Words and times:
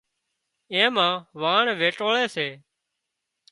اين 0.73 0.87
مان 0.95 1.13
واڻ 1.41 1.63
ويٽوۯي 1.79 2.25
سي 2.35 2.47